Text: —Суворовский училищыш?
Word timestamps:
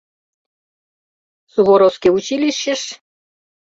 —Суворовский 1.53 2.11
училищыш? 2.17 2.81